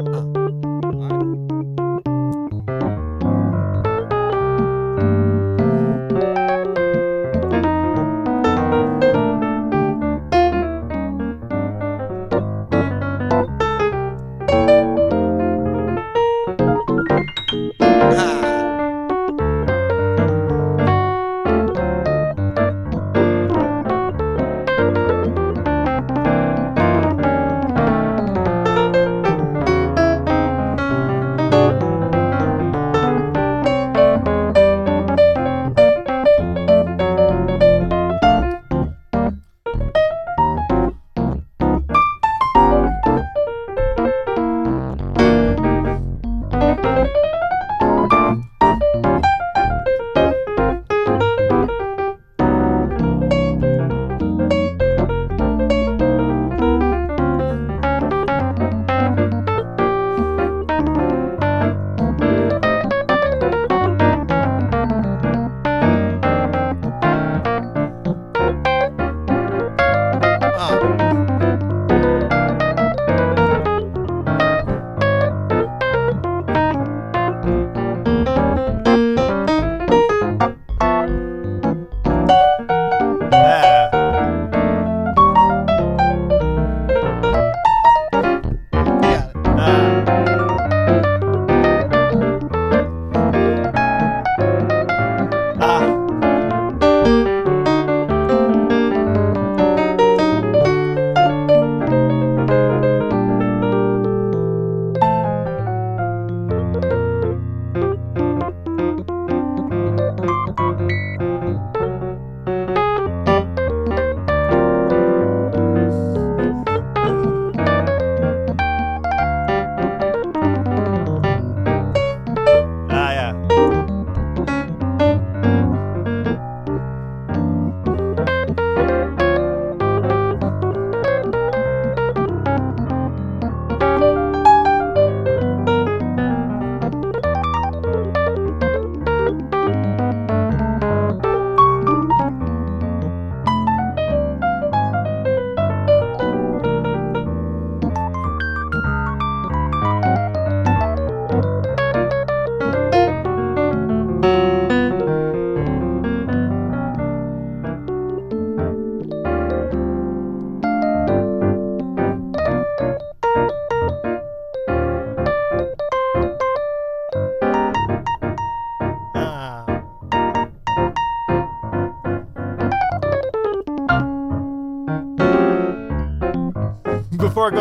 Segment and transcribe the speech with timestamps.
[0.00, 0.37] Oh.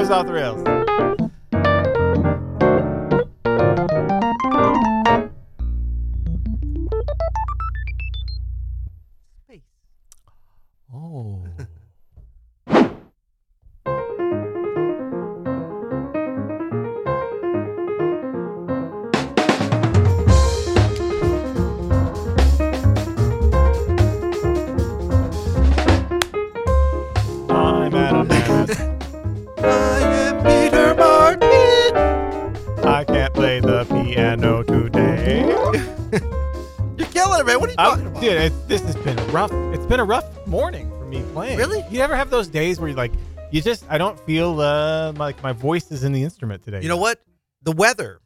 [0.07, 0.77] Goes off the rails.
[38.19, 39.51] Dude, it's, this has been rough.
[39.73, 41.57] It's been a rough morning for me playing.
[41.57, 41.83] Really?
[41.91, 43.11] You ever have those days where you're like,
[43.51, 46.81] you just, I don't feel uh, like my voice is in the instrument today.
[46.81, 47.22] You know what?
[47.61, 48.19] The weather.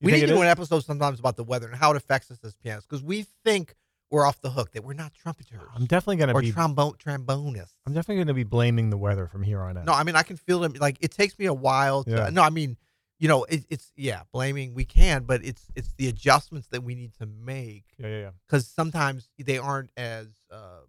[0.00, 0.40] You we need to do is?
[0.40, 3.26] an episode sometimes about the weather and how it affects us as pianists because we
[3.44, 3.74] think
[4.10, 6.50] we're off the hook that we're not trumpeters I'm definitely gonna or be.
[6.50, 7.74] trombone trombonists.
[7.86, 9.84] I'm definitely gonna be blaming the weather from here on out.
[9.84, 10.80] No, I mean I can feel it.
[10.80, 12.04] Like it takes me a while.
[12.04, 12.30] To, Yeah.
[12.30, 12.78] No, I mean,
[13.20, 16.94] you know, it, it's yeah, blaming we can, but it's it's the adjustments that we
[16.96, 18.30] need to make Yeah, yeah, yeah.
[18.48, 20.80] because sometimes they aren't as uh,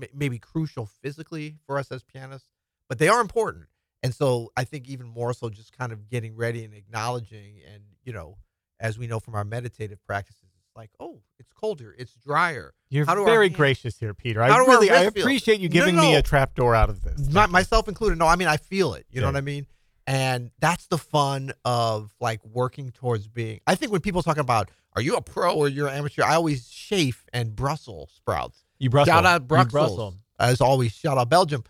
[0.00, 2.48] m- maybe crucial physically for us as pianists,
[2.88, 3.66] but they are important.
[4.02, 7.82] And so I think even more so, just kind of getting ready and acknowledging, and
[8.04, 8.38] you know,
[8.80, 12.72] as we know from our meditative practices, it's like, oh, it's colder, it's drier.
[12.88, 14.42] You're very hands- gracious here, Peter.
[14.42, 16.18] I really, I appreciate you No, giving me no.
[16.18, 17.28] a trapdoor out of this.
[17.30, 18.16] My, myself included.
[18.18, 19.04] No, I mean I feel it.
[19.10, 19.66] You know what I mean?
[20.06, 23.60] And that's the fun of like working towards being.
[23.66, 26.34] I think when people talk about are you a pro or you're an amateur, I
[26.34, 28.64] always chafe and Brussels sprouts.
[28.78, 29.14] You Brussels.
[29.14, 29.72] Shout out Brussels.
[29.72, 30.14] Brussels.
[30.38, 31.64] As always, shout out Belgium.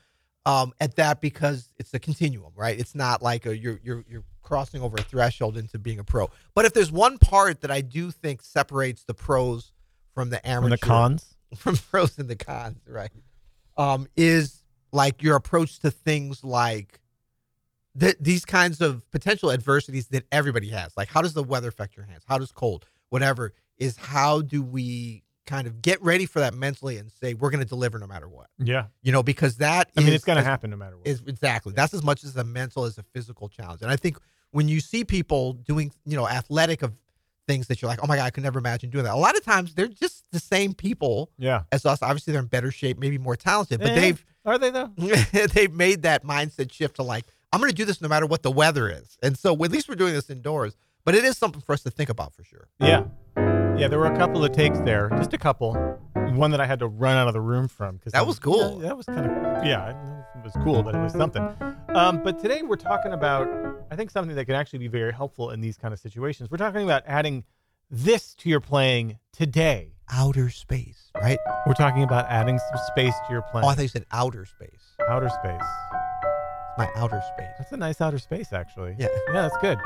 [0.46, 2.78] Um, at that because it's a continuum, right?
[2.78, 6.30] It's not like a, you're you're you're crossing over a threshold into being a pro.
[6.54, 9.70] But if there's one part that I do think separates the pros
[10.14, 11.36] from the amateur, From the cons.
[11.56, 13.10] from pros and the cons, right?
[13.76, 14.62] Um, is
[14.92, 16.99] like your approach to things like
[17.98, 20.96] th- these kinds of potential adversities that everybody has.
[20.96, 22.22] Like, how does the weather affect your hands?
[22.26, 26.96] How does cold, whatever, is how do we kind of get ready for that mentally
[26.96, 28.48] and say we're going to deliver no matter what?
[28.58, 28.86] Yeah.
[29.02, 31.06] You know, because that I mean, is it's going to happen no matter what.
[31.06, 33.82] Is exactly that's as much as a mental as a physical challenge.
[33.82, 34.18] And I think
[34.52, 36.92] when you see people doing, you know, athletic of
[37.46, 39.14] things that you're like, oh my god, I could never imagine doing that.
[39.14, 41.62] A lot of times they're just the same people yeah.
[41.72, 42.00] as us.
[42.02, 44.92] Obviously, they're in better shape, maybe more talented, but Eh, they've Are they though?
[45.32, 48.42] they've made that mindset shift to like, I'm going to do this no matter what
[48.42, 49.18] the weather is.
[49.22, 51.90] And so at least we're doing this indoors, but it is something for us to
[51.90, 52.68] think about for sure.
[52.78, 53.04] Yeah.
[53.76, 55.72] Yeah, there were a couple of takes there, just a couple.
[56.14, 58.78] One that I had to run out of the room from because That was cool.
[58.80, 59.90] that was kind of yeah,
[60.36, 61.42] it was cool, but it was something.
[61.88, 63.48] Um, but today we're talking about
[63.90, 66.50] I think something that can actually be very helpful in these kind of situations.
[66.50, 67.44] We're talking about adding
[67.90, 69.94] this to your playing today.
[70.12, 71.38] Outer space, right?
[71.66, 73.64] We're talking about adding some space to your playing.
[73.64, 74.94] Oh, I thought you said outer space.
[75.08, 75.62] outer space.
[76.80, 77.50] My outer space.
[77.58, 78.96] That's a nice outer space, actually.
[78.98, 79.08] Yeah.
[79.26, 79.76] Yeah, that's good.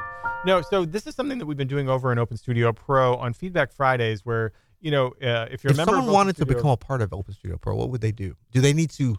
[0.46, 3.32] No, so this is something that we've been doing over in Open Studio Pro on
[3.32, 6.70] Feedback Fridays, where you know uh, if you're If a member someone wanted to become
[6.70, 8.36] a part of Open Studio Pro, what would they do?
[8.52, 9.16] Do they need to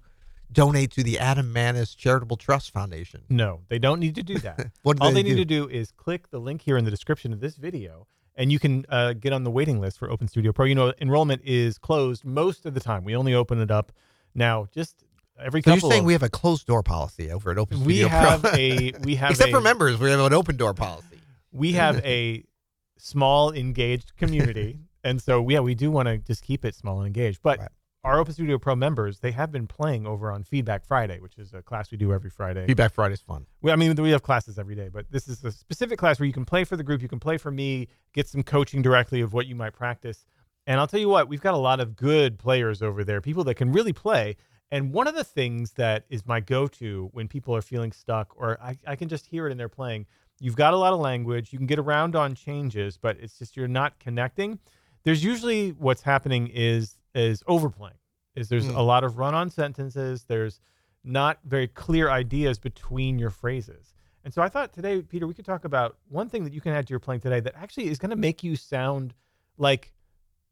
[0.53, 3.23] donate to the Adam Maness Charitable Trust Foundation?
[3.27, 4.71] no, they don't need to do that.
[4.83, 6.91] What do All they, they, need to do is click the link here in the
[6.91, 10.29] description of this video, and you can uh, get on the waiting list for Open
[10.29, 10.65] Studio Pro.
[10.65, 13.03] You know, enrollment is closed most of the time.
[13.03, 13.91] We only open it up
[14.33, 15.04] now, just
[15.39, 15.89] every So couple.
[15.89, 17.87] you're saying of, we have a closed door policy over at Open Studio?
[17.87, 18.51] we Studio have Pro?
[18.55, 21.19] a we have Except a, for members, we have an open door policy.
[21.51, 22.43] we have a
[22.97, 27.07] small engaged community and so yeah we do want to just keep it small and
[27.07, 27.69] engaged but Right.
[28.05, 31.53] our open studio pro members they have been playing over on feedback friday which is
[31.53, 33.45] a class we do every friday Feedback Friday is fun.
[33.61, 36.25] we, i mean we have classes every day but this is a specific class where
[36.25, 39.19] you can play for the group you can play for me get some coaching directly
[39.19, 40.25] of what you might practice
[40.65, 43.43] and i'll tell you what we've got a lot of good players over there people
[43.43, 44.37] that can really play
[44.75, 48.57] and one of the things that is my go-to when people are feeling stuck or
[48.61, 50.05] I, I can just hear it in their playing
[50.39, 53.55] you've got a lot of language you can get around on changes but it's just
[53.55, 54.59] you're not connecting.
[55.03, 57.99] There's usually what's happening is is overplaying
[58.35, 58.75] is there's Mm.
[58.75, 60.59] a lot of run-on sentences there's
[61.03, 63.93] not very clear ideas between your phrases.
[64.25, 66.73] And so i thought today peter we could talk about one thing that you can
[66.73, 69.13] add to your playing today that actually is going to make you sound
[69.57, 69.93] like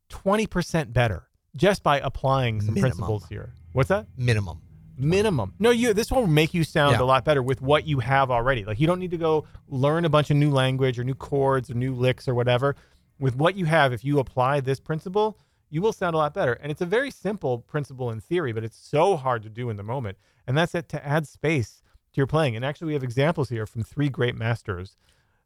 [0.10, 2.92] 20% better just by applying some Minimum.
[2.92, 4.62] principles here what's that Minimum.
[4.98, 5.54] minimum.
[5.60, 5.94] No, you.
[5.94, 7.02] This will make you sound Yeah.
[7.02, 8.64] a lot better with what you have already.
[8.66, 11.70] Like you don't need to go learn a bunch of new language or new chords
[11.70, 12.76] or new licks or whatever.
[13.20, 15.38] With what you have, if you apply this principle,
[15.70, 16.54] you will sound a lot better.
[16.54, 19.78] And it's a very simple principle in theory, but it's so hard to do in
[19.78, 20.18] the moment.
[20.46, 21.82] And that's it to add space
[22.14, 22.56] to your playing.
[22.56, 24.98] And actually, we have examples here from three great masters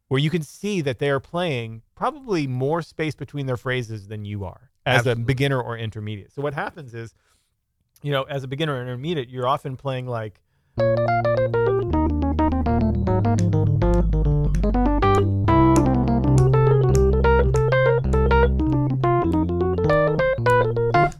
[0.09, 4.25] where you can see that they are playing probably more space between their phrases than
[4.25, 5.23] you are as Absolutely.
[5.23, 6.31] a beginner or intermediate.
[6.31, 7.13] So what happens is,
[8.01, 10.39] you know, as a beginner or intermediate, you're often playing like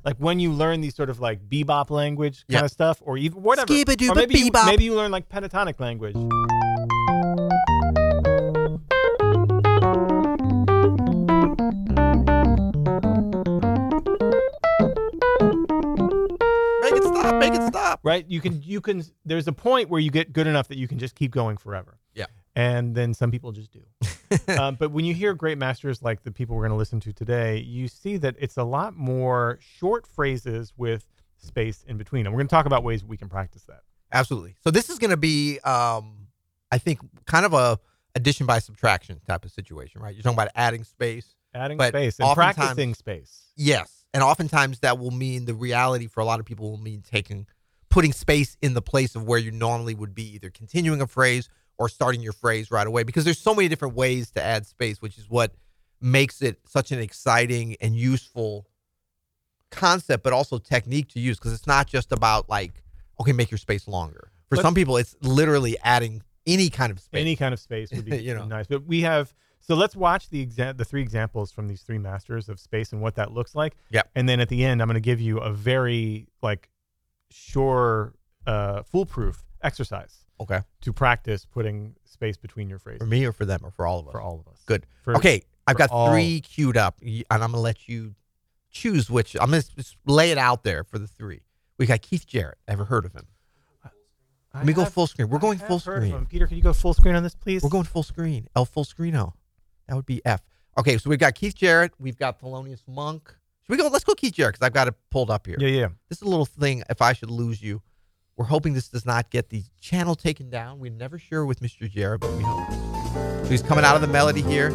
[0.05, 2.65] like when you learn these sort of like bebop language kind Yeah.
[2.65, 6.15] of stuff, or even whatever, or maybe you, maybe you learn like pentatonic language.
[18.07, 20.87] Right you can you can there's a point where you get good enough that you
[20.87, 22.25] can just keep going forever Yeah.
[22.55, 23.83] and then some people just do
[24.59, 27.13] um, but when you hear great masters like the people we're going to listen to
[27.13, 31.05] today you see that it's a lot more short phrases with
[31.37, 33.81] space in between and we're going to talk about ways we can practice that
[34.13, 34.55] Absolutely.
[34.63, 36.27] So this is going to be, um,
[36.71, 37.77] I think, kind of a
[38.15, 40.15] addition by subtraction type of situation, right?
[40.15, 41.35] You're talking about adding space.
[41.53, 46.25] adding space and practicing space Yes, and oftentimes that will mean the reality for a
[46.25, 47.47] lot of people will mean taking,
[47.97, 51.49] putting space in the place of where you normally would be, either continuing a phrase
[51.79, 53.01] or starting your phrase right away.
[53.01, 55.53] Because there's so many different ways to add space, which is what
[55.99, 58.67] makes it such an exciting and useful
[59.71, 61.37] concept, but also technique to use.
[61.39, 62.83] Because it's not just about like,
[63.19, 64.31] okay, make your space longer.
[64.49, 67.19] For But- some people, it's literally adding any kind of space.
[67.19, 68.45] any kind of space would be You know.
[68.45, 71.97] nice but we have so let's watch the exa- the three examples from these three
[71.97, 74.03] masters of space and what that looks like Yeah.
[74.15, 76.69] and then at the end i'm going to give you a very like
[77.29, 78.13] sure
[78.45, 83.45] uh foolproof exercise okay, to practice putting space between your phrases for me or for
[83.45, 84.11] them or for all of us.
[84.11, 84.85] for all of us Good.
[85.03, 88.15] For- okay, I've for got all- three queued up, y- and I'm gonna let you
[88.71, 89.35] choose which.
[89.35, 91.41] I'm gonna just lay it out there for the three.
[91.77, 92.57] We got Keith Jarrett.
[92.67, 93.27] Ever heard of him?
[94.53, 95.29] I Let me go have- full screen.
[95.29, 96.13] We're I going have full heard of screen.
[96.21, 96.25] him.
[96.27, 98.47] peter can you go full screen on this please We're going full screen.
[98.55, 99.33] L full screeno.
[99.87, 100.41] That would be F.
[100.77, 101.91] Okay, so we've got Keith Jarrett.
[101.99, 103.35] We've got Thelonious Monk.
[103.69, 103.89] Should we go?
[103.89, 105.57] Let's go Keith Jarrett because I've got it pulled up here.
[105.59, 106.83] yeah yeah This is a little thing.
[106.89, 107.81] If I should lose you,
[108.37, 110.79] We're hoping this does not get the channel taken down.
[110.79, 111.89] We're never sure with Mr.
[111.89, 112.71] Jarrett, but we hope.
[113.43, 114.69] So he's coming out of the melody here.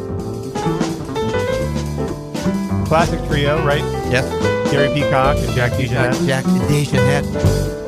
[2.86, 3.80] Classic trio, right?
[4.10, 4.28] Yes.
[4.70, 6.26] Gary Peacock and Jack DeJohnette.
[6.26, 7.82] Jack DeJohnette.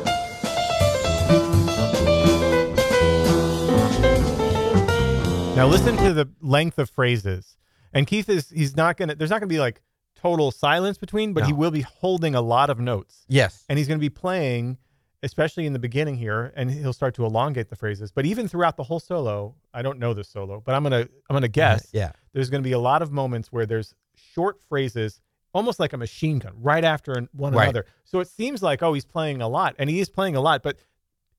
[5.55, 7.55] Now listen to the length of phrases.
[7.93, 9.81] And Keith is he's not gonna there's not gonna be like
[10.25, 13.25] total silence between, but he will be holding a lot of notes.
[13.27, 13.63] Yes.
[13.69, 14.77] And he's gonna be playing,
[15.21, 18.11] especially in the beginning here, and he'll start to elongate the phrases.
[18.11, 21.33] But even throughout the whole solo, I don't know this solo, but I'm gonna I'm
[21.35, 22.11] gonna guess Yeah.
[22.33, 25.21] there's gonna be a lot of moments where there's short phrases
[25.53, 27.63] almost like a machine gun right after an- one Right.
[27.65, 27.85] another.
[28.03, 30.63] So it seems like oh he's playing a lot, and he is playing a lot,
[30.63, 30.77] but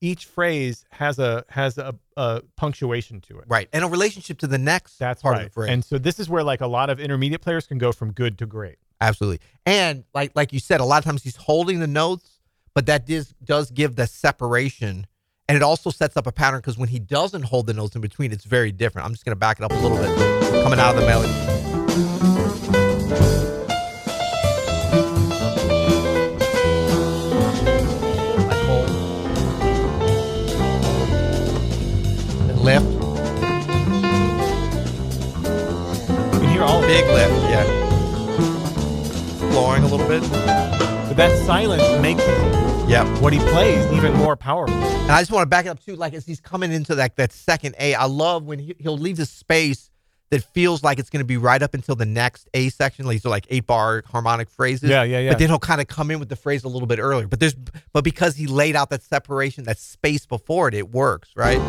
[0.01, 3.45] each phrase has a has a, a punctuation to it.
[3.49, 3.69] Right.
[3.73, 5.43] And a relationship to the next That's part right.
[5.43, 5.71] of the phrase.
[5.71, 8.39] And so this is where like a lot of intermediate players can go from good
[8.39, 8.77] to great.
[9.01, 9.41] Absolutely.
[9.65, 12.41] And like like you said, a lot of times he's holding the notes,
[12.75, 15.07] but that does does give the separation.
[15.49, 18.01] And it also sets up a pattern because when he doesn't hold the notes in
[18.01, 19.07] between, it's very different.
[19.07, 20.63] I'm just gonna back it up a little bit.
[20.63, 22.36] Coming out of the melody.
[32.67, 32.85] Lift.
[36.35, 36.81] You can hear all.
[36.81, 37.63] Big lift, yeah.
[39.53, 40.21] Flooring a little bit.
[40.29, 42.23] But that silence makes
[42.91, 43.21] Yep.
[43.23, 44.75] what he plays even more powerful.
[44.75, 47.15] And I just want to back it up too, like as he's coming into that
[47.15, 47.95] that second A.
[47.95, 49.89] I love when he, he'll leave the space
[50.31, 53.07] that feels like it's going to be right up until the next A section.
[53.07, 54.91] Like so, like eight bar harmonic phrases.
[54.91, 55.31] Yeah, yeah, yeah.
[55.31, 57.29] But then he'll kind of come in with the phrase a little bit earlier.
[57.29, 57.55] But there's
[57.93, 61.61] but because he laid out that separation, that space before it, it works, right?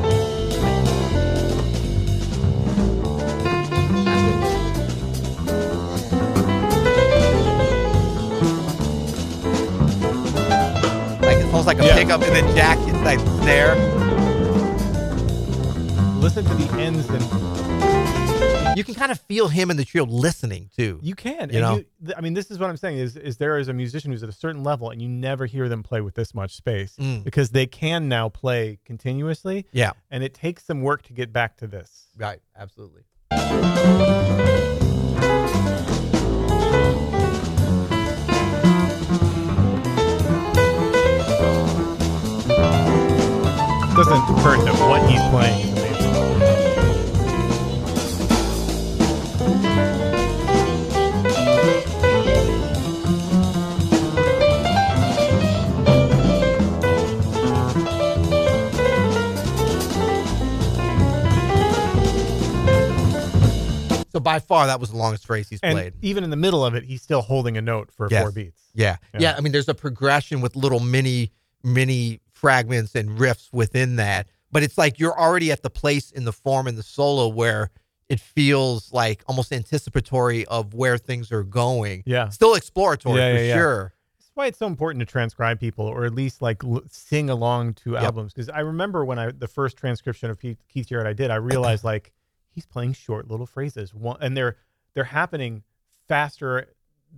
[11.57, 11.95] Almost like a Yeah.
[11.95, 13.73] pickup, and then Jack hits like snare.
[16.19, 20.69] Listen to the ends and You can kind of feel him and the trio listening
[20.77, 20.99] too.
[21.01, 21.49] you can.
[21.49, 21.75] You and know?
[22.05, 24.21] th- I mean, this is what I'm saying is is there is a musician who's
[24.21, 27.23] at a certain level and you never hear them play with this much space Mm.
[27.23, 31.57] because they can now play continuously Yeah, and it takes some work to get back
[31.57, 32.05] to this.
[32.15, 33.01] right, absolutely.
[43.98, 47.18] Doesn't hurt that what he's playing is amazing.
[64.12, 65.94] So by far, that was the longest phrase he's And played.
[66.01, 68.22] even in the middle of it, he's still holding a note for Yes.
[68.24, 68.60] four beats.
[68.74, 68.98] Yeah.
[69.13, 69.20] Yeah.
[69.20, 69.36] yeah.
[69.38, 71.32] I mean, there's a progression with little mini,
[71.63, 74.27] mini fragments and riffs within that.
[74.51, 77.70] But it's like you're already at the place in the form and the solo where
[78.08, 82.03] it feels like almost anticipatory of where things are going.
[82.06, 82.29] Yeah.
[82.29, 83.53] Still exploratory Yeah, for yeah, yeah.
[83.56, 83.94] sure.
[84.20, 87.74] That's why it's so important to transcribe people, or at least like l- sing along
[87.75, 88.03] to Yep.
[88.03, 88.34] albums.
[88.34, 91.36] Because I remember when I the first transcription of Keith, Keith Jarrett I did, I
[91.36, 92.13] realized like
[92.50, 94.56] he's playing short little phrases, one, and they're
[94.94, 95.63] they're happening
[96.08, 96.67] faster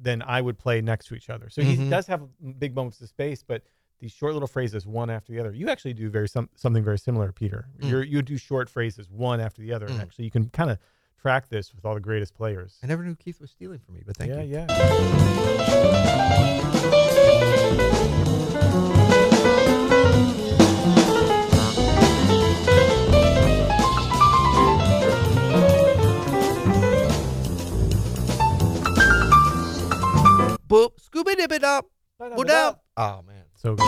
[0.02, 1.50] than I would play next to each other.
[1.50, 1.90] So he Mhm.
[1.90, 2.22] does have
[2.58, 3.64] big moments of space, but
[4.00, 5.52] these short little phrases one after the other.
[5.54, 7.68] You actually do very some, something very similar, Peter.
[7.82, 7.90] Mm.
[7.90, 10.02] You're, you do short phrases one after the other, and Mm.
[10.02, 10.78] actually you can kind of
[11.22, 12.78] track this with all the greatest players.
[12.84, 14.52] I never knew Keith was stealing from me, but thank yeah, you.
[14.54, 14.66] yeah.
[14.70, 15.90] yeah.
[30.70, 31.88] Boop, scuba dip it up,
[32.22, 32.84] up.
[32.96, 33.44] Oh man.
[33.62, 33.86] So good.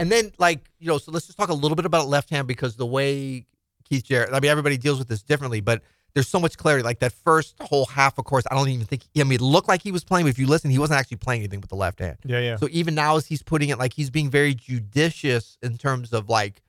[0.00, 2.48] And then, like, you know, so let's just talk a little bit about left hand
[2.48, 3.44] because the way
[3.84, 5.82] Keith Jarrett, I mean, everybody deals with this differently, but
[6.14, 6.82] there's so much clarity.
[6.82, 9.68] Like that first whole half, of course, I don't even think, I mean, it looked
[9.68, 11.76] like he was playing, but if you listen, he wasn't actually playing anything with the
[11.76, 12.16] left hand.
[12.24, 12.56] Yeah, yeah.
[12.56, 16.30] So even now, as he's putting it, like, he's being very judicious in terms of
[16.30, 16.62] like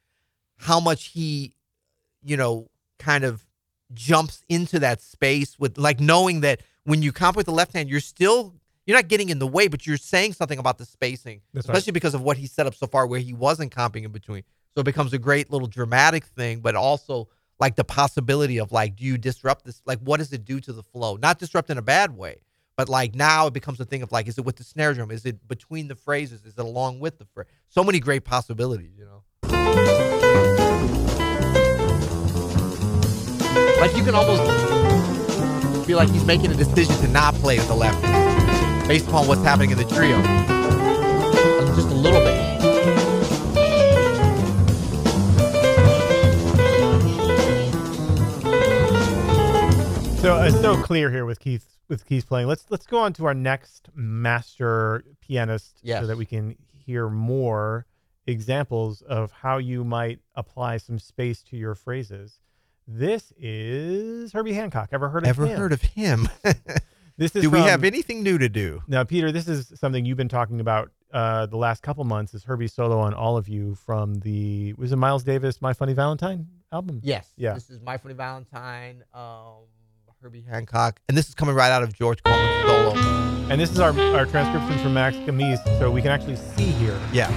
[0.57, 1.53] how much he,
[2.21, 3.45] you know, kind of
[3.93, 7.87] jumps into that space with like knowing that when you comp with the left hand,
[7.87, 8.55] you're still,
[8.87, 11.75] you're not getting in the way, but you're saying something about the spacing That's right.
[11.75, 14.41] especially because of what he set up so far where he wasn't comping in between.
[14.73, 17.29] So it becomes a great little dramatic thing, but also
[17.59, 19.83] like the possibility of like, do you disrupt this?
[19.85, 21.15] Like, what does it do to the flow?
[21.15, 22.41] Not disrupt in a bad way,
[22.75, 25.11] but like now it becomes a thing of like, is it with the snare drum?
[25.11, 26.43] Is it between the phrases?
[26.43, 27.45] Is it along with the phrase?
[27.67, 29.23] So many great possibilities, you know?
[33.79, 35.28] Like you can almost
[35.89, 38.87] feel like he's making a decision to not play with the left hand.
[38.87, 40.17] based upon what's happening in the trio.
[40.19, 42.37] Uh, Just a little bit.
[50.19, 52.47] So it's so clear here with Keith with Keith playing.
[52.47, 56.01] Let's let's go on to our next master pianist Yes.
[56.01, 57.87] so that we can hear more
[58.27, 62.39] examples of how you might apply some space to your phrases.
[62.91, 64.89] This is Herbie Hancock.
[64.91, 65.57] Ever heard of Ever him?
[65.59, 66.27] heard of him?
[67.17, 68.81] This is do we from- have anything new to do?
[68.87, 72.33] Now, Peter, this is something you've been talking about uh, the last couple months.
[72.33, 75.91] Is Herbie solo on all of you from the was it Miles Davis My Funny
[75.91, 77.01] Valentine album?
[77.03, 77.27] Yes.
[77.35, 77.55] Yeah.
[77.55, 79.65] This is My Funny Valentine, um,
[80.21, 82.65] Herbie Hancock, and this is coming right out of George Coleman's
[82.95, 82.95] solo.
[83.51, 86.97] And this is our our transcription from Max Camise, so we can actually see here.
[87.11, 87.27] Yeah.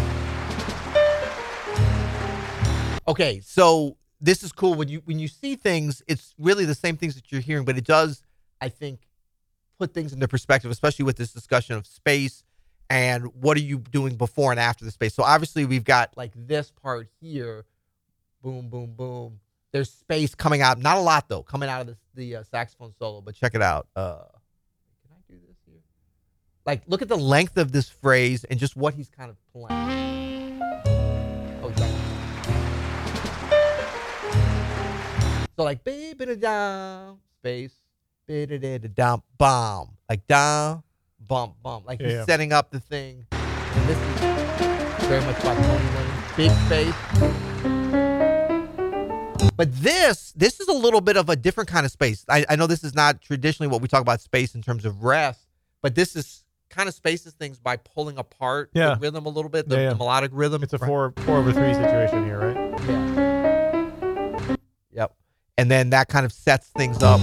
[3.09, 6.97] Okay, so this is cool when you when you see things, it's really the same
[6.97, 8.23] things that you're hearing, but it does,
[8.61, 9.01] I think,
[9.79, 12.45] put things into perspective, especially with this discussion of space
[12.89, 15.13] and what are you doing before and after the space.
[15.15, 17.65] So obviously we've got like this part here,
[18.43, 19.41] boom, boom, boom.
[19.73, 22.93] There's space coming out, not a lot though, coming out of the, the uh, saxophone
[22.99, 23.89] solo, but check it out.
[23.97, 24.19] Uh,
[25.03, 25.81] can I do this here?
[26.65, 30.12] Like, look at the length of this phrase and just what he's kind of playing.
[35.63, 37.73] So like, baby down space,
[38.27, 40.83] da down bomb, like down,
[41.21, 41.87] bump, bump.
[41.87, 42.25] Like he's yeah.
[42.25, 43.25] setting up the thing.
[43.31, 46.97] And this is very much about Tony Williams, big space.
[49.57, 52.25] But this, this is a little bit of a different kind of space.
[52.29, 55.05] I, I know this is not traditionally what we talk about space in terms of
[55.05, 55.47] rest,
[55.81, 58.95] but this is kind of spaces things by pulling apart Yeah.
[58.95, 59.89] the rhythm a little bit, the, Yeah, yeah.
[59.91, 60.65] the melodic rhythm.
[60.65, 60.89] It's a right?
[60.89, 62.81] four four over three situation here, right?
[62.89, 63.52] Yeah.
[65.59, 67.21] And then that kind of sets things up.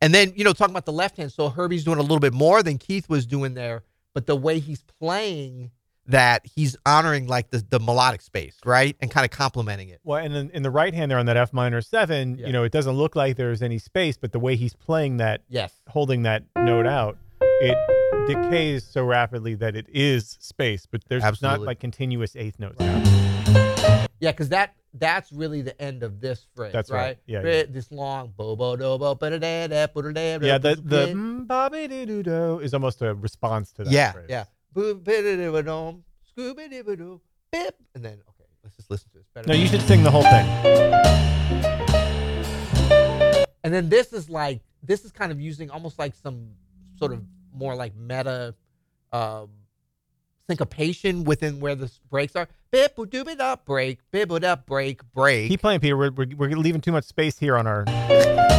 [0.00, 2.32] And then, you know, talking about the left hand, so Herbie's doing a little bit
[2.32, 3.82] more than Keith was doing there,
[4.14, 5.72] but the way he's playing
[6.06, 8.96] that, he's honoring like the, the melodic space, right?
[9.00, 10.00] And kind of complementing it.
[10.04, 12.46] Well, and then in the right hand there on that F minor seven, Yeah.
[12.46, 15.42] you know, it doesn't look like there's any space, but the way he's playing that,
[15.48, 15.72] Yes.
[15.88, 17.76] holding that note out, it
[18.28, 22.76] decays so rapidly that it is space, but there's not like continuous eighth notes.
[24.20, 26.72] Yeah, because that that's really the end of this phrase.
[26.72, 27.00] That's right.
[27.02, 27.18] right.
[27.26, 27.62] Yeah, yeah.
[27.68, 30.74] This long bo bo do bo ba da da da ba da da Yeah, da
[30.74, 31.12] the ba the da.
[31.12, 33.92] mm, bobby doo doo do is almost a response to that.
[33.92, 34.26] yeah phrase.
[34.28, 37.20] yeah boo ba da da ba dum scooby doo ba doo
[37.52, 39.46] bip and then okay let's just listen to this better.
[39.48, 40.46] No, you should sing the whole thing.
[43.64, 46.48] and then this is like this is kind of using almost like some
[46.98, 47.22] sort of
[47.54, 48.54] more like meta
[49.12, 49.48] um
[50.48, 52.48] syncopation within where the breaks are.
[52.70, 55.48] Bip boo doo ba da break bip da break break.
[55.48, 55.96] Keep playing, Peter.
[55.96, 57.84] We're, we're, we're leaving too much space here on our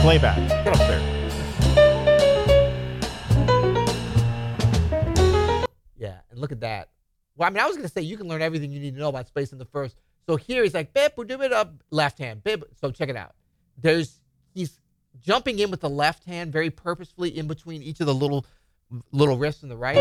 [0.02, 0.38] playback.
[0.64, 1.00] Get up there.
[5.98, 6.90] Yeah, and look at that.
[7.36, 9.10] Well, I mean, I was gonna say you can learn everything you need to know
[9.10, 9.98] about space in the first.
[10.28, 12.64] So here he's like, bip, do it up, left hand, bip.
[12.80, 13.34] So check it out.
[13.78, 14.22] There's
[14.54, 14.80] he's
[15.22, 18.46] jumping in with the left hand very purposefully in between each of the little
[19.12, 19.98] little riffs in the right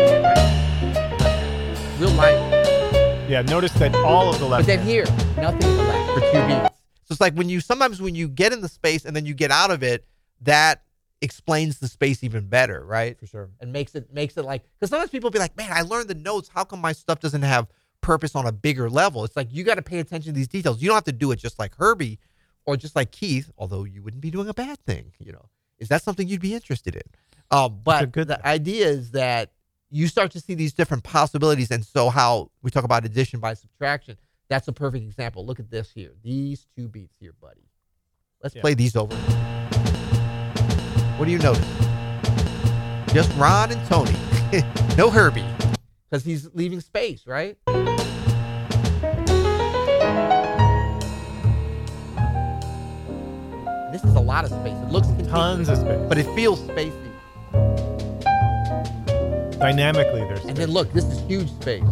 [1.99, 3.25] Real light.
[3.29, 4.65] Yeah, notice that all of the left.
[4.65, 5.03] But then here,
[5.37, 6.75] nothing in the left for two beats.
[7.03, 9.33] So it's like when you sometimes when you get in the space and then you
[9.33, 10.05] get out of it,
[10.41, 10.83] that
[11.21, 13.19] explains the space even better, right?
[13.19, 13.49] for sure.
[13.59, 16.15] and makes it makes it like because sometimes people be like, man, I learned the
[16.15, 16.49] notes.
[16.53, 17.67] How come my stuff doesn't have
[18.01, 19.25] purpose on a bigger level?
[19.25, 20.81] It's like you got to pay attention to these details.
[20.81, 22.19] You don't have to do it just like Herbie
[22.65, 25.11] or just like Keith, although you wouldn't be doing a bad thing.
[25.19, 27.01] You know, is that something you'd be interested in?
[27.51, 28.45] Um, but good the thing.
[28.45, 29.51] idea is that
[29.89, 33.55] you start to see these different possibilities, and so how we talk about addition by
[33.55, 34.17] subtraction.
[34.49, 35.45] That's a perfect example.
[35.45, 36.11] Look at this here.
[36.23, 37.61] These two beats here, buddy.
[38.43, 38.61] Let's Yeah.
[38.61, 39.15] play these over.
[41.17, 41.65] What do you notice?
[43.13, 44.15] Just Ron and Tony.
[44.97, 45.45] no Herbie.
[46.09, 47.57] Because he's leaving space, right?
[53.91, 54.77] This is a lot of space.
[54.77, 55.99] It looks Tons of space.
[56.07, 57.08] but it feels spacey.
[59.59, 60.43] Dynamically, there's.
[60.45, 61.83] And then look, this is huge space.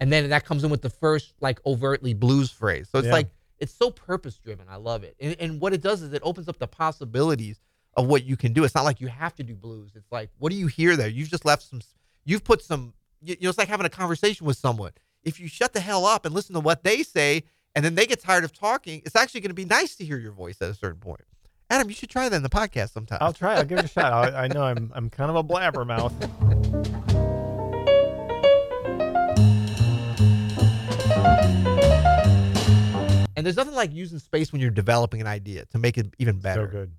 [0.00, 2.88] And then that comes in with the first like overtly blues phrase.
[2.90, 3.12] So it's Yeah.
[3.12, 4.66] like it's so purpose driven.
[4.68, 5.14] I love it.
[5.20, 7.60] And, and what it does is it opens up the possibilities
[7.96, 8.64] of what you can do.
[8.64, 9.92] It's not like you have to do blues.
[9.94, 11.08] It's like what do you hear there?
[11.08, 11.80] You've just left some.
[12.24, 12.94] You've put some.
[13.20, 14.92] You you know, it's like having a conversation with someone.
[15.24, 17.44] If you shut the hell up and listen to what they say,
[17.76, 20.18] and then they get tired of talking, it's actually going to be nice to hear
[20.18, 21.20] your voice at a certain point.
[21.72, 23.16] Adam, you should try that in the podcast sometime.
[23.22, 23.54] I'll try.
[23.54, 24.12] I'll give it a shot.
[24.12, 26.12] I, I know I'm I'm kind of a blabbermouth.
[33.34, 36.38] And there's nothing like using space when you're developing an idea to make it even
[36.38, 36.66] better.
[36.66, 36.92] So good.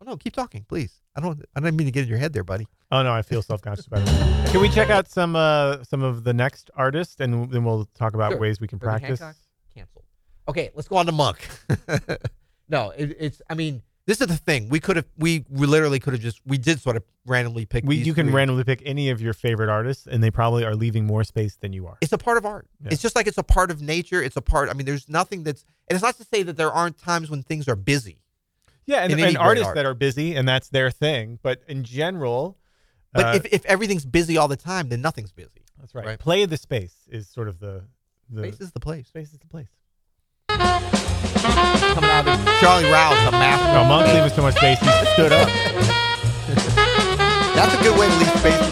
[0.00, 1.02] Oh no, keep talking, please.
[1.16, 1.44] I don't.
[1.56, 2.68] I didn't mean to get in your head there, buddy.
[2.92, 4.50] Oh no, I feel self conscious about it.
[4.52, 8.14] Can we check out some uh some of the next artists and then we'll talk
[8.14, 8.40] about Sure.
[8.40, 9.18] ways we can Herbie practice?
[9.18, 9.36] Hancock?
[9.74, 10.04] Canceled.
[10.46, 11.48] Okay, let's go on to Monk.
[12.70, 13.42] no, it, it's.
[13.50, 14.68] I mean, this is the thing.
[14.68, 15.06] We could have.
[15.18, 16.40] We, we literally could have just.
[16.46, 17.84] We did sort of randomly pick.
[17.84, 18.34] We you can three.
[18.34, 21.72] randomly pick any of your favorite artists and they probably are leaving more space than
[21.72, 21.98] you are.
[22.00, 22.66] It's a part of art.
[22.82, 22.90] Yeah.
[22.92, 24.22] It's just like it's a part of nature.
[24.22, 24.70] It's a part.
[24.70, 25.64] I mean, there's nothing that's.
[25.88, 28.18] And it's not to say that there aren't times when things are busy.
[28.86, 29.76] Yeah, and, and artists art.
[29.76, 32.58] that are busy and that's their thing, but in general
[33.12, 35.62] But uh, if, if everything's busy all the time, then nothing's busy.
[35.78, 36.06] that's right.
[36.06, 36.18] right.
[36.18, 37.84] Play the space is sort of the
[38.28, 39.06] the Space is the place.
[39.08, 40.99] space is the place.
[41.42, 43.72] Coming out of Charlie Rouse, a master.
[43.72, 45.48] No, Monk's leaving so much space he stood up.
[47.54, 48.70] That's a good way to leave space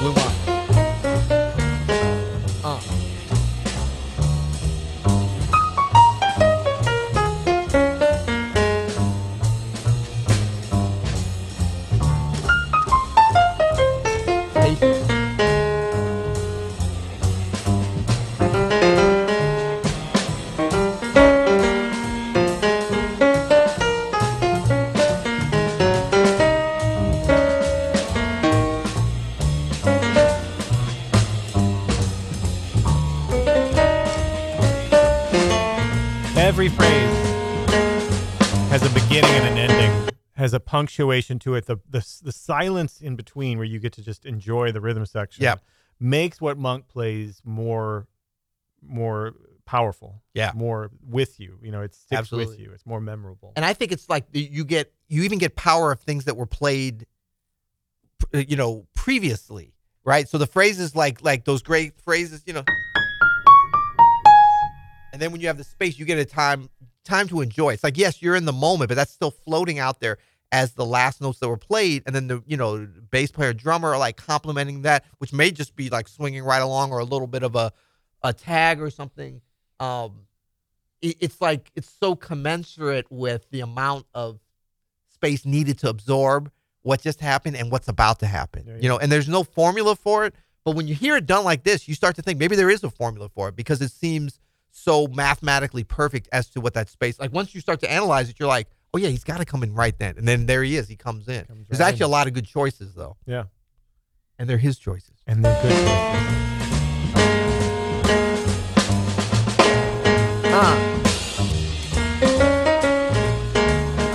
[0.00, 0.35] Blue Monk.
[40.76, 41.66] Punctuation to it.
[41.66, 45.42] The, the the silence in between, where you get to just enjoy the rhythm section,
[45.42, 45.56] yeah.
[45.98, 48.06] makes what Monk plays more
[48.82, 49.34] more
[49.64, 50.22] powerful.
[50.34, 50.52] Yeah.
[50.54, 51.58] more with you.
[51.62, 52.70] You know, it sticks with you.
[52.72, 53.52] It's more memorable.
[53.56, 56.46] And I think it's like you get you even get power of things that were
[56.46, 57.06] played,
[58.34, 60.28] uh, you know, previously, right?
[60.28, 62.64] So the phrases like like those great phrases, you know,
[65.12, 66.68] and then when you have the space, you get a time
[67.04, 67.72] time to enjoy.
[67.72, 70.18] It's like yes, you're in the moment, but that's still floating out there
[70.56, 73.90] as the last notes that were played, and then the you know bass player, drummer
[73.90, 77.26] are like complementing that, which may just be like swinging right along or a little
[77.26, 77.70] bit of a
[78.22, 79.42] a tag or something.
[79.80, 80.22] Um,
[81.02, 84.40] it, it's like it's so commensurate with the amount of
[85.12, 88.64] space needed to absorb what just happened and what's about to happen.
[88.66, 88.76] Yeah.
[88.80, 90.34] You know, and there's no formula for it.
[90.64, 92.82] But when you hear it done like this, you start to think maybe there is
[92.82, 94.40] a formula for it because it seems
[94.70, 97.20] so mathematically perfect as to what that space.
[97.20, 99.62] Like once you start to analyze it, you're like, oh yeah, he's got to come
[99.62, 100.88] in right then, and then there he is.
[100.88, 101.44] He comes in.
[101.44, 102.10] Comes There's right actually in.
[102.10, 103.44] a lot of good choices though, yeah,
[104.38, 105.12] and they're his choices.
[105.26, 105.70] and they're good.
[105.70, 107.06] choices.
[110.48, 110.92] Ah.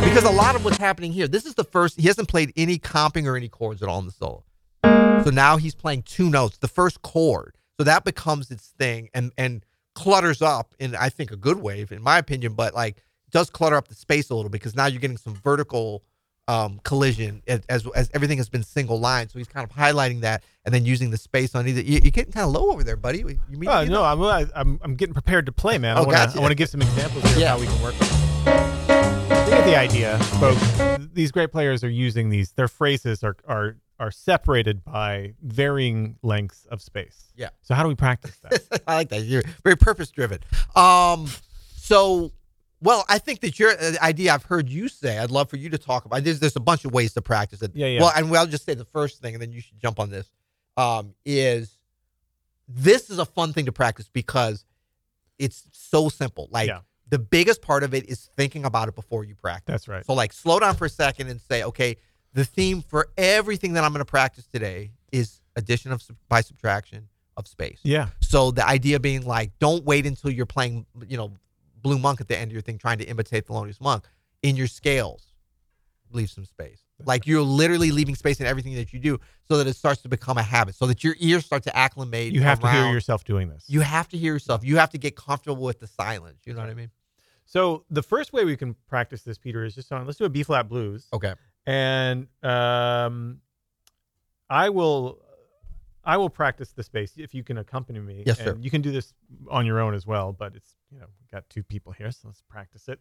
[0.03, 2.79] Because a lot of what's happening here, this is the first, he hasn't played any
[2.79, 4.43] comping or any chords at all in the solo.
[4.83, 7.55] So now he's playing two notes, the first chord.
[7.77, 9.63] So that becomes its thing and and
[9.93, 13.75] clutters up in I think a good way, in my opinion, but like does clutter
[13.75, 16.03] up the space a little because now you're getting some vertical
[16.47, 19.29] um, collision as, as as everything has been single line.
[19.29, 21.81] So he's kind of highlighting that and then using the space on either.
[21.81, 23.19] You, you're getting kind of low over there, buddy.
[23.19, 25.95] You mean Oh you no, I'm, I- I'm I'm getting prepared to play, man.
[25.97, 26.37] I Oh, want to gotcha.
[26.37, 27.53] I want to give some examples here Yeah.
[27.55, 27.93] of how we can work.
[28.71, 31.07] You get the idea, folks.
[31.13, 32.51] These great players are using these.
[32.53, 37.31] Their phrases are are are separated by varying lengths of space.
[37.35, 37.49] Yeah.
[37.61, 38.81] So how do we practice that?
[38.87, 39.21] I like that.
[39.21, 40.39] You're very purpose driven.
[40.75, 41.27] Um,
[41.75, 42.31] so,
[42.81, 45.17] well, I think that your uh, idea I've heard you say.
[45.17, 46.23] I'd love for you to talk about.
[46.23, 47.71] There's there's a bunch of ways to practice it.
[47.75, 48.01] Yeah, yeah.
[48.01, 50.31] Well, and I'll just say the first thing, and then you should jump on this.
[50.77, 51.77] Um, is
[52.67, 54.65] this is a fun thing to practice because
[55.37, 56.47] it's so simple.
[56.51, 56.79] Like Yeah.
[57.09, 59.65] the biggest part of it is thinking about it before you practice.
[59.73, 60.05] That's right.
[60.05, 61.97] So like slow down for a second and say, okay,
[62.33, 67.09] the theme for everything that I'm going to practice today is addition of by subtraction
[67.35, 67.79] of space.
[67.83, 68.07] Yeah.
[68.21, 71.31] So the idea being like, don't wait until you're playing, you know,
[71.81, 74.05] Blue Monk at the end of your thing, trying to imitate Thelonious Monk.
[74.43, 75.33] In your scales,
[76.11, 76.81] leave some space.
[77.05, 80.09] Like you're literally leaving space in everything that you do, so that it starts to
[80.09, 82.31] become a habit, so that your ears start to acclimate.
[82.31, 83.65] You have to hear yourself doing this.
[83.67, 84.63] You have to hear yourself.
[84.63, 86.41] You have to get comfortable with the silence.
[86.45, 86.91] You know what I mean?
[87.45, 90.05] so the first way we can practice this, Peter, is just on.
[90.05, 91.07] Let's do a B flat blues.
[91.11, 91.33] Okay.
[91.65, 93.41] and um,
[94.49, 95.23] I will
[96.03, 98.23] I will practice the space if you can accompany me.
[98.25, 98.57] Yes, sir.
[98.59, 99.13] You can do this
[99.49, 102.27] on your own as well, but it's you know we've got two people here, so
[102.27, 102.99] let's practice it.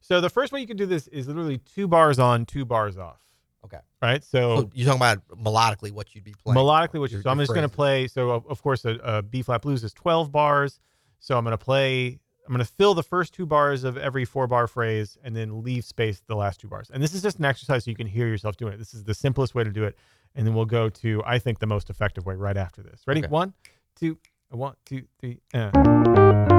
[0.00, 2.98] So the first way you can do this is literally two bars on, two bars
[2.98, 3.20] off.
[3.64, 3.78] Okay.
[4.02, 4.22] Right.
[4.24, 6.58] So So, you're talking about melodically what you'd be playing.
[6.58, 8.08] melodically, what you Your- so I'm just going to play.
[8.08, 10.80] So of, of course, a, a B flat blues is 12 bars.
[11.20, 12.18] So I'm going to play.
[12.44, 15.62] I'm going to fill the first two bars of every four bar phrase and then
[15.62, 16.90] leave space the last two bars.
[16.92, 18.78] And this is just an exercise so you can hear yourself doing it.
[18.78, 19.96] This is the simplest way to do it.
[20.34, 23.02] And then we'll go to I think the most effective way right after this.
[23.06, 23.20] Ready?
[23.20, 23.28] Okay.
[23.28, 23.54] One,
[23.96, 24.18] two,
[24.50, 25.40] one, two, three.
[25.54, 26.51] Uh.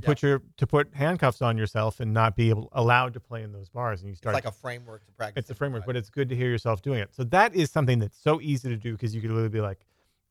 [0.00, 3.42] To put your to put handcuffs on yourself and not be able, allowed to play
[3.42, 5.42] in those bars, and you start It's like a framework to practice.
[5.42, 7.14] it's a framework, but it's good to hear yourself doing it.
[7.14, 9.86] So that is something that's so easy to do because you could literally be like,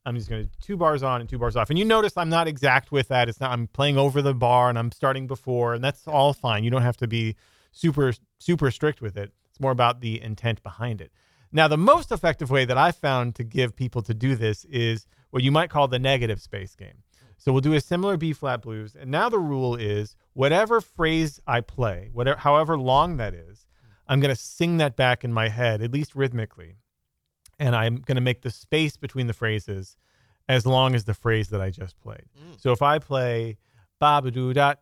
[0.06, 2.30] I'm just going to two bars on and two bars off, and you notice I'm
[2.30, 3.30] not exact with that.
[3.30, 6.63] It's not I'm playing over the bar and I'm starting before, and that's all fine.
[6.63, 7.36] You don't have to be
[7.71, 9.32] super super strict with it.
[9.49, 11.12] It's more about the intent behind it.
[11.51, 15.08] Now, the most effective way that I found to give people to do this is
[15.30, 17.04] what you might call the negative space game.
[17.38, 21.39] So we'll do a similar B flat blues, and now the rule is whatever phrase
[21.45, 23.65] I play, whatever however long that is,
[24.08, 26.78] I'm going to sing that back in my head, at least rhythmically.
[27.60, 29.95] And I'm going to make the space between the phrases
[30.50, 32.26] as long as the phrase that I just played.
[32.38, 32.60] Mm.
[32.62, 33.58] So if I play
[34.00, 34.80] ba ba doo dot,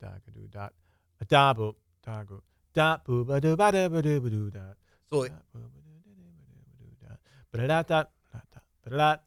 [0.00, 0.72] da ga doo dot,
[1.20, 4.50] a da bo da go da boo ba doo ba da ba doo ba doo
[4.50, 4.76] dot.
[5.10, 7.18] So da boo ba da da ba doo ba doo dot,
[7.52, 9.18] ba da da da da da ba da da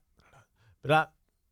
[0.83, 1.05] ba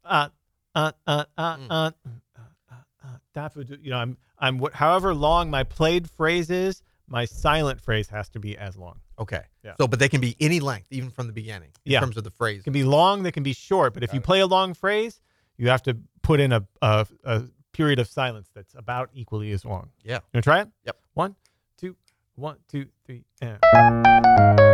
[0.09, 0.29] da
[0.75, 1.93] ah ah ah ah Mm.
[2.37, 3.77] ah ah ah da ba doo.
[3.81, 8.29] You know, I'm I'm what however long my played phrase is, my silent phrase has
[8.29, 8.99] to be as long.
[9.19, 9.43] okay.
[9.63, 9.73] Yeah.
[9.79, 11.99] So, but they can be any length, even from the beginning, in Yeah.
[12.01, 12.59] terms of the phrase.
[12.61, 14.23] It can be long, they can be short, but if you it.
[14.25, 15.21] play a long phrase,
[15.57, 19.63] you have to put in a, a, a period of silence that's about equally as
[19.63, 19.89] long.
[20.03, 20.15] Yeah.
[20.15, 20.67] You want to try it?
[20.85, 20.97] Yep.
[21.13, 21.35] One,
[21.77, 21.95] two,
[22.35, 23.59] one, two, three, and.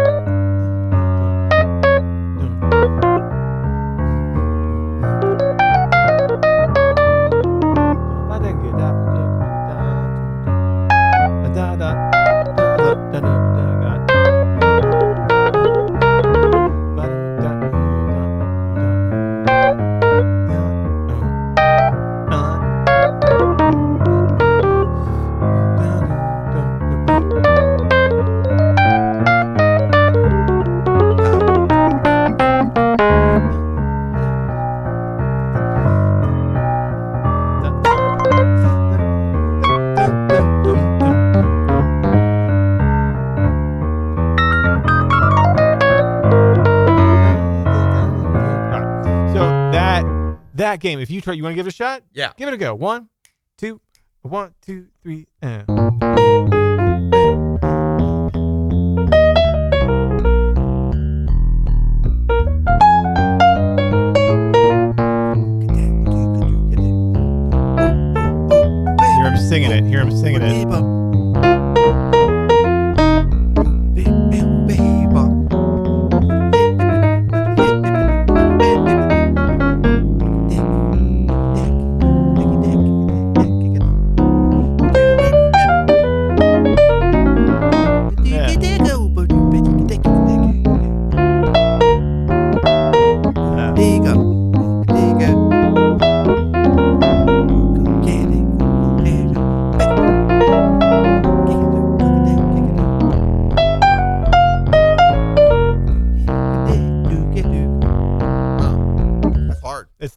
[50.81, 52.03] game, if you try, you want to give it a shot?
[52.11, 52.33] Yeah.
[52.35, 52.75] Give it a go.
[52.75, 53.09] One,
[53.57, 53.79] two,
[54.21, 55.65] one, two, three, and.
[69.21, 69.85] Hear him singing it.
[69.85, 71.00] Hear him singing it.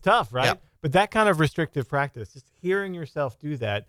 [0.05, 0.59] Tough, right?
[0.81, 3.87] But that kind of restrictive practice, just hearing yourself do that,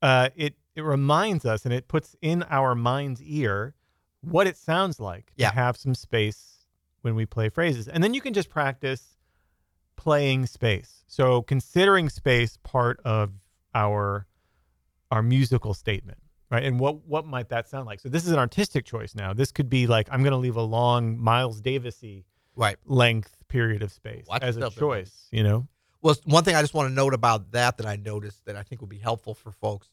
[0.00, 3.74] uh, it it reminds us and it puts in our mind's ear
[4.20, 5.50] what it sounds like Yeah.
[5.50, 6.64] to have some space
[7.02, 9.16] when we play phrases, and then you can just practice
[9.96, 11.02] playing space.
[11.08, 13.32] So considering space part of
[13.74, 14.26] our
[15.10, 16.18] our musical statement,
[16.50, 16.62] right?
[16.62, 17.98] And what what might that sound like?
[18.00, 19.32] So this is an artistic choice now.
[19.32, 22.76] This could be like I'm going to leave a long Miles Davisy Right.
[22.86, 25.66] length period of space Watch as a choice, you know?
[26.00, 28.62] Well, one thing I just want to note about that that I noticed that I
[28.62, 29.88] think will be helpful for folks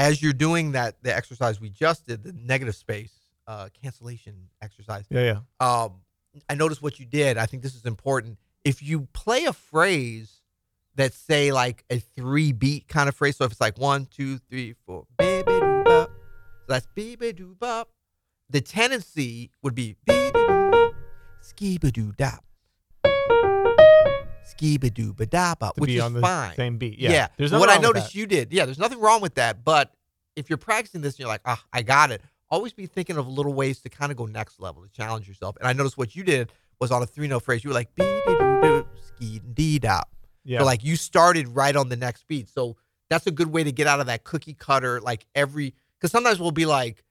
[0.00, 3.12] as you're doing that the exercise we just did, the negative space
[3.46, 5.04] uh, cancellation exercise.
[5.10, 5.84] Yeah, yeah.
[5.84, 6.00] Um,
[6.48, 7.36] I noticed what you did.
[7.36, 8.38] I think this is important.
[8.64, 10.40] If you play a phrase
[10.94, 14.38] that say like a three beat kind of phrase, so if it's like one, two,
[14.38, 16.10] three, four, baby doo bop,
[16.60, 17.90] so that's baby doo bop.
[18.48, 19.96] The tendency would be
[21.42, 22.40] skiba doo dop, doo ba
[24.60, 26.54] da bop, To which be is fine.
[26.54, 26.98] same beat.
[26.98, 27.28] Yeah.
[27.36, 29.64] There's what I noticed you did, yeah, there's nothing wrong with that.
[29.64, 29.92] But
[30.36, 33.28] if you're practicing this and you're like, ah, I got it, always be thinking of
[33.28, 35.56] little ways to kind of go next level to challenge yourself.
[35.56, 37.62] And I noticed what you did was on a three note phrase.
[37.64, 40.02] You were like be doo doo ski dee da.
[40.44, 40.60] Yeah.
[40.60, 42.48] So like you started right on the next beat.
[42.48, 42.76] So
[43.08, 45.00] that's a good way to get out of that cookie cutter.
[45.00, 47.04] Like every because sometimes we'll be like,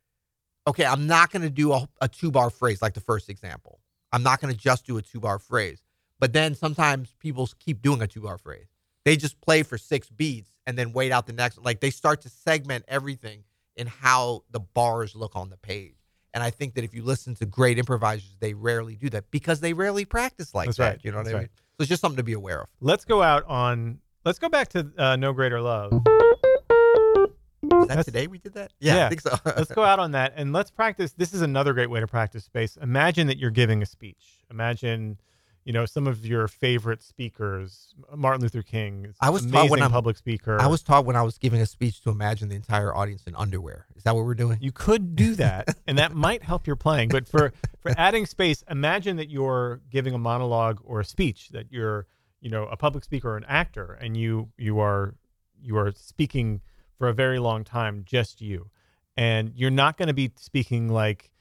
[0.68, 3.80] okay, I'm not going to do a, a two bar phrase like the first example.
[4.12, 5.82] I'm not going to just do a two bar phrase.
[6.20, 8.68] But then sometimes people keep doing a two bar phrase.
[9.06, 11.58] They just play for six beats and then wait out the next.
[11.60, 13.44] Like they start to segment everything
[13.76, 15.96] in how the bars look on the page.
[16.34, 19.62] And I think that if you listen to great improvisers, they rarely do that because
[19.62, 20.88] they rarely practice like That's that.
[20.90, 21.00] right.
[21.04, 21.44] You know what That's I mean?
[21.44, 21.52] right.
[21.78, 22.68] So it's just something to be aware of.
[22.82, 24.00] Let's go out on.
[24.26, 25.92] Let's go back to uh, No Greater Love.
[25.94, 28.74] Was that That's- today we did that?
[28.80, 29.06] Yeah.
[29.06, 29.36] I think so.
[29.46, 31.14] let's go out on that and let's practice.
[31.14, 32.78] This is another great way to practice space.
[32.82, 34.44] Imagine that you're giving a speech.
[34.52, 35.20] Imagine,
[35.66, 37.94] you know, some of your favorite speakers.
[38.16, 39.14] Martin Luther King.
[39.22, 40.60] I was taught when I'm- public speaker.
[40.60, 43.36] I was taught when I was giving a speech to imagine the entire audience in
[43.36, 43.86] underwear.
[43.96, 44.58] Is that what we're doing?
[44.62, 47.10] You could do that, and that might help your playing.
[47.10, 51.50] But for for adding space, imagine that you're giving a monologue or a speech.
[51.50, 52.08] That you're,
[52.42, 55.16] you know, a public speaker or an actor, and you you are
[55.62, 56.62] you are speaking
[56.98, 58.70] for a very long time, just you,
[59.16, 61.32] and you're not going to be speaking like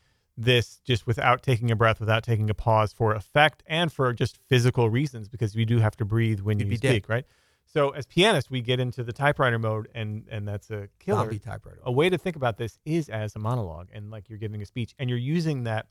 [0.40, 4.38] this just without taking a breath, without taking a pause for effect and for just
[4.48, 7.08] physical reasons, because you do have to breathe when You'd you speak, dead.
[7.08, 7.24] right?
[7.66, 11.38] So as pianists, we get into the typewriter mode, and and that's a killer Zombie
[11.38, 11.80] typewriter.
[11.82, 14.66] a way to think about this is as a monologue and like you're giving a
[14.66, 15.86] speech and you're using that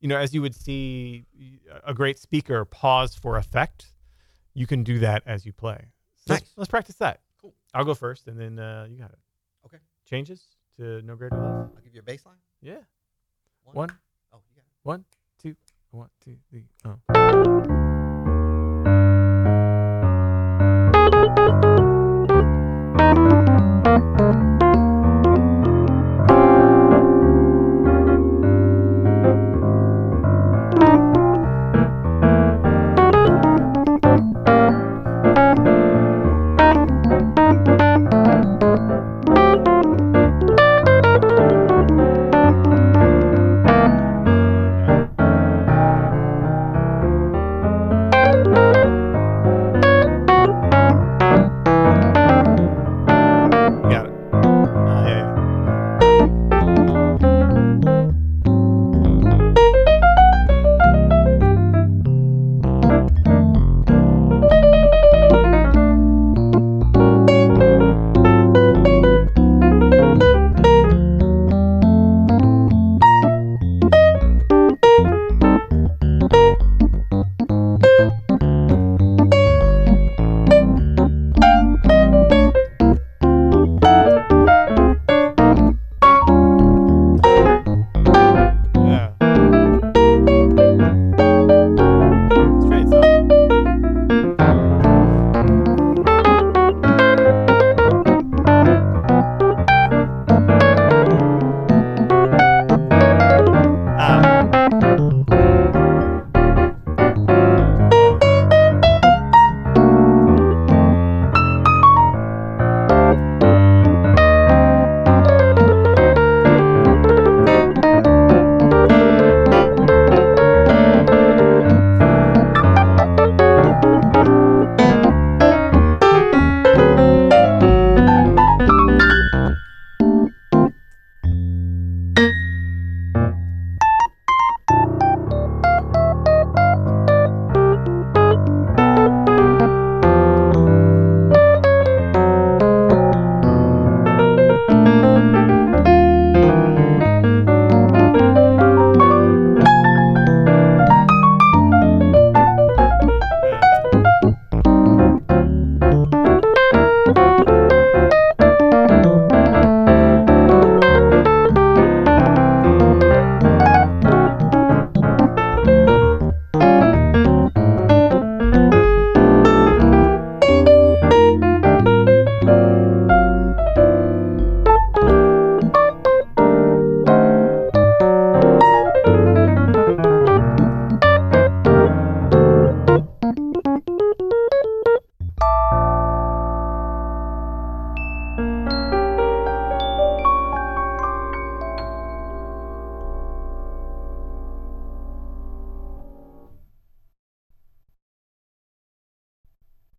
[0.00, 1.24] you know as you would see
[1.84, 3.92] a great speaker pause for effect
[4.54, 5.86] you can do that as you play
[6.16, 6.52] so let's, Nice.
[6.56, 7.54] let's practice that Cool.
[7.74, 9.18] i'll go first and then uh, you got it
[9.66, 9.78] Okay.
[10.04, 10.44] changes
[10.76, 12.36] to no greater love I'll give you a bassline.
[12.60, 12.76] yeah
[13.72, 13.88] One.
[13.88, 13.98] one
[14.32, 14.62] Oh, it.
[14.82, 15.04] one
[15.42, 15.54] two
[15.90, 17.97] one two three oh